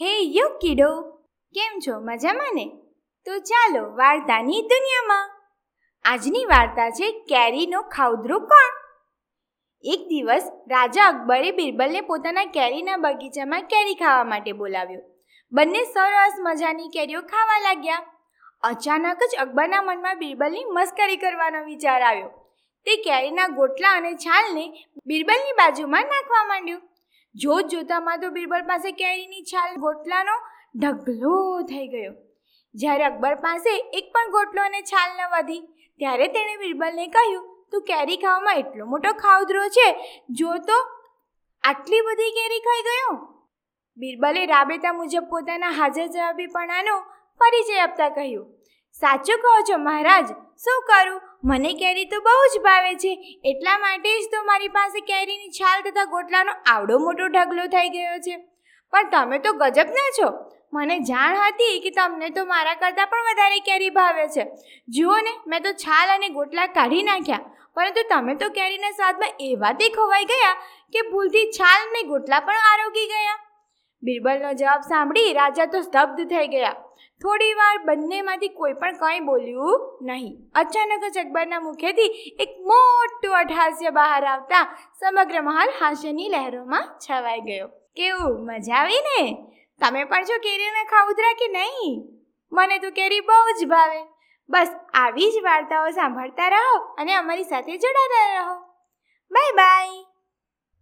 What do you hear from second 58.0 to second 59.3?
છે. પણ